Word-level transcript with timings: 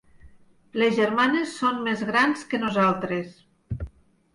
Les 0.83 0.95
germanes 1.01 1.55
són 1.59 1.79
més 1.91 2.03
grans 2.11 2.49
que 2.55 2.65
nosaltres. 2.67 3.41